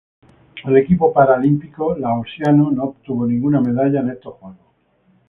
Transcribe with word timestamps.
El 0.65 0.77
equipo 0.77 1.13
paralímpico 1.13 1.95
laosiano 1.95 2.71
no 2.71 2.85
obtuvo 2.85 3.27
ninguna 3.27 3.61
medalla 3.61 3.99
en 3.99 4.09
estos 4.09 4.33
Juegos. 4.33 4.57